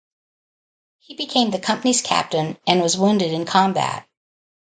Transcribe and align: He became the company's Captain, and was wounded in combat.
He 0.97 1.13
became 1.15 1.51
the 1.51 1.59
company's 1.59 2.01
Captain, 2.01 2.57
and 2.65 2.81
was 2.81 2.97
wounded 2.97 3.31
in 3.33 3.45
combat. 3.45 4.09